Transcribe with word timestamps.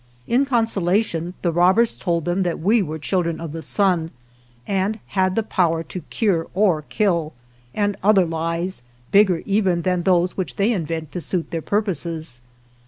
In 0.25 0.47
consolation, 0.47 1.35
the 1.43 1.51
robbers 1.51 1.95
told 1.95 2.25
them 2.25 2.41
that 2.41 2.57
we 2.59 2.81
were 2.81 2.97
children 2.97 3.39
of 3.39 3.51
the 3.51 3.61
sun, 3.61 4.09
and 4.65 4.97
had 5.09 5.35
the 5.35 5.43
power 5.43 5.83
to 5.83 6.01
cure 6.09 6.47
or 6.55 6.81
kill, 6.89 7.33
and 7.75 7.95
other 8.01 8.25
lies, 8.25 8.81
bigger 9.11 9.43
even 9.45 9.83
than 9.83 10.01
those 10.01 10.35
which 10.35 10.55
they 10.55 10.71
invent 10.71 11.11
to 11.11 11.21
suit 11.21 11.51
their 11.51 11.61
purposes. 11.61 12.41